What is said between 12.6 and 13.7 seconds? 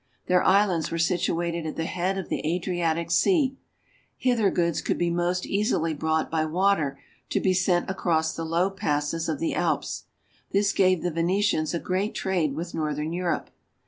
northern Europe.